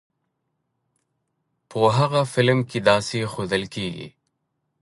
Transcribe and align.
په 1.69 1.79
هغه 1.97 2.21
فلم 2.33 2.59
کې 2.69 2.79
داسې 2.89 3.17
ښودل 3.31 3.63
کېږی. 3.73 4.07